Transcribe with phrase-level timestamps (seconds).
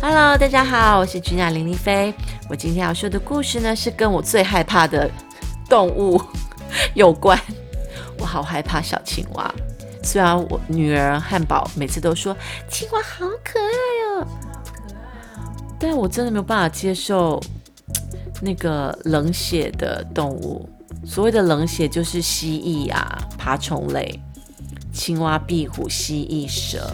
[0.00, 2.14] Hello，大家好，我是君雅林丽菲。
[2.48, 5.10] 我今天要说的故事呢，是跟我最害怕的
[5.68, 6.22] 动物
[6.94, 7.36] 有关。
[8.16, 9.52] 我好害怕小青蛙，
[10.04, 12.36] 虽然我女儿汉堡每次都说
[12.70, 14.26] 青蛙好可爱哦，
[15.80, 17.42] 但我真的没有办法接受
[18.40, 20.68] 那个冷血的动物。
[21.04, 24.20] 所谓的冷血，就是蜥蜴啊、爬虫类、
[24.92, 26.88] 青蛙、壁虎、蜥蜴、蛇，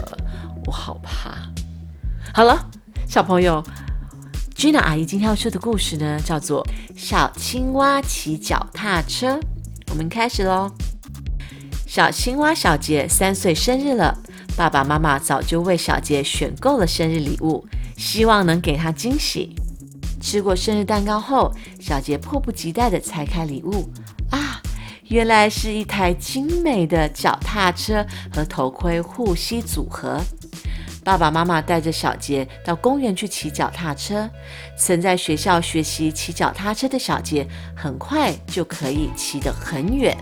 [0.65, 1.35] 我好怕。
[2.33, 2.67] 好了。
[3.15, 3.63] 小朋友
[4.57, 6.61] ，Gina 阿姨今天要说的故事呢，叫做
[6.97, 9.37] 《小青蛙骑脚踏车》。
[9.89, 10.69] 我们开始喽。
[11.87, 14.13] 小青蛙小杰三岁生日了，
[14.57, 17.65] 爸爸妈妈早就为小杰选购了生日礼物，
[17.95, 19.55] 希望能给他惊喜。
[20.19, 23.89] 吃过生日蛋糕后，小杰迫不及待地拆开礼物，
[24.29, 24.61] 啊，
[25.07, 30.19] 原来是一台精美的脚踏车和头盔护膝组合。
[31.05, 34.27] 爸爸妈妈带着小杰到公园去骑脚踏车。
[34.75, 40.17] 曾在学校学习骑脚踏车的小杰，很快就可以骑得很远。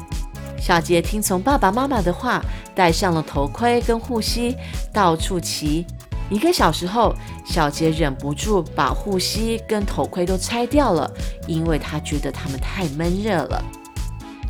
[0.60, 2.44] 小杰听从爸爸妈妈的话，
[2.76, 4.58] 戴上了头盔跟护膝，
[4.92, 5.86] 到处骑。
[6.30, 11.10] 一个小时后，小杰忍不住把护膝跟头盔都拆掉了，
[11.48, 13.64] 因为他觉得他们太闷热了。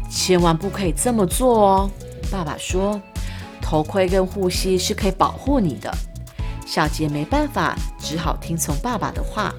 [0.09, 1.91] 千万不可以这么做哦！
[2.31, 2.99] 爸爸说，
[3.61, 5.93] 头盔跟护膝是可以保护你的。
[6.73, 9.53] 小杰没办法，只好听从爸爸的话。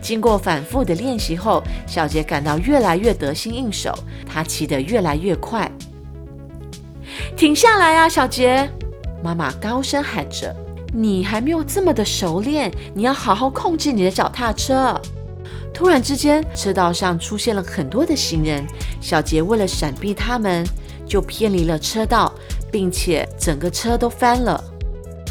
[0.00, 3.92] 经过反复的练习后，小杰感到越来越得心应手，
[4.24, 5.68] 他骑得越来越快。
[7.36, 8.70] 停下来啊，小杰！
[9.20, 10.54] 妈妈高声喊着
[10.94, 14.94] ：“你还没有这么的熟练，你要好好控制你的脚踏车。”
[15.74, 18.64] 突然之间，车道上出现了很多的行人，
[19.00, 20.64] 小杰为了闪避他们，
[21.04, 22.32] 就偏离了车道，
[22.70, 24.62] 并且整个车都翻了。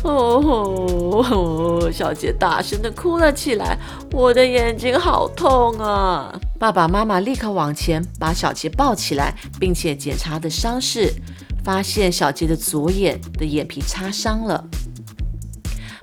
[0.04, 3.78] 哦，小杰大声的哭了起来，
[4.12, 6.38] 我的眼睛好痛啊！
[6.60, 11.14] 爸爸妈妈立刻往前把小杰抱起来，并且检查的伤势，
[11.64, 14.64] 发现小杰的左眼的眼皮擦伤了。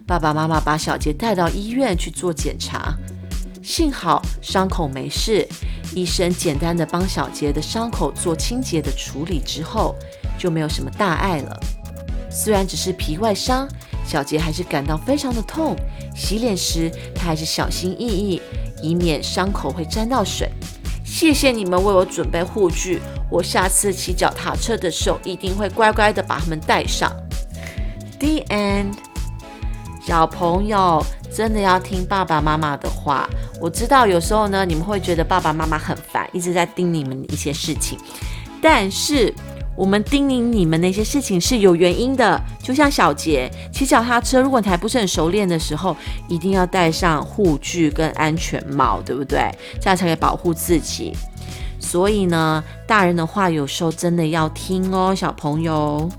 [0.07, 2.95] 爸爸妈妈把小杰带到医院去做检查，
[3.63, 5.47] 幸好伤口没事，
[5.95, 9.95] 医生简单的帮小杰的伤口做清洁的处理之后，
[10.39, 11.61] 就没有什么大碍了。
[12.31, 13.69] 虽然只是皮外伤。
[14.05, 15.77] 小杰还是感到非常的痛，
[16.17, 18.43] 洗脸时他还是小心翼翼，
[18.83, 20.51] 以免伤口会沾到水。
[21.05, 23.01] 谢谢你们为我准备护具，
[23.31, 27.13] 我下次骑脚踏车的时候一定会乖乖的把它们带上。
[28.19, 28.95] The end。
[30.03, 33.29] 小朋友真的要听爸爸妈妈的话。
[33.61, 37.99] 我知道有时候呢，你们会觉得爸爸妈妈很烦，一直在盯你们一些事情，
[38.61, 39.33] 但是。
[39.77, 45.97] 我们叮咛你们那些事情是有原因的，就像小杰骑脚踏车，如果你还不是很熟练的时候，
[46.29, 49.51] 一定要戴上护具跟安全帽，对不对？
[49.81, 51.13] 这样才可以保护自己。
[51.79, 56.11] 所以呢，大人的话有时候真的要听哦，小朋友。